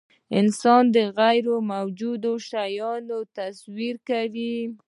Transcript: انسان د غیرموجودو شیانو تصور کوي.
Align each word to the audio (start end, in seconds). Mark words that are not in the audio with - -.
انسان 0.39 0.83
د 0.95 0.97
غیرموجودو 1.17 2.31
شیانو 2.49 3.19
تصور 3.37 3.95
کوي. 4.09 4.55